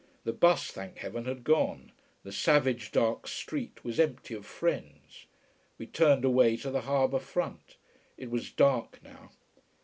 [0.23, 1.91] The bus, thank heaven, had gone,
[2.23, 5.27] the savage dark street was empty of friends.
[5.77, 7.75] We turned away to the harbour front.
[8.17, 9.29] It was dark now.